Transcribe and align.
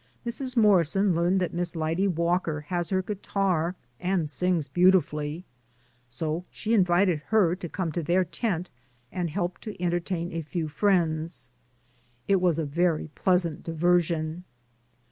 Mrs. 0.25 0.57
Mor 0.57 0.79
rison 0.81 1.13
learned 1.13 1.39
that 1.41 1.53
Miss 1.53 1.75
Lyde 1.75 2.07
Walker 2.17 2.61
has 2.69 2.89
her 2.89 3.03
guitar, 3.03 3.75
and 3.99 4.27
sings 4.27 4.67
beautifully, 4.67 5.45
so 6.09 6.43
she 6.49 6.73
invited 6.73 7.19
her 7.27 7.55
to 7.57 7.69
come 7.69 7.91
to 7.91 8.01
their 8.01 8.25
tent 8.25 8.71
and 9.11 9.29
help 9.29 9.59
to 9.59 9.79
enter 9.79 9.97
104 9.97 9.99
DAYS 9.99 10.15
ON 10.15 10.17
THE 10.17 10.23
ROAD. 10.23 10.31
tain 10.31 10.39
a 10.39 10.49
few 10.49 10.67
friends. 10.67 11.49
It 12.27 12.41
was 12.41 12.57
a 12.57 12.65
very 12.65 13.09
pleasant 13.09 13.61
diversion. 13.63 14.43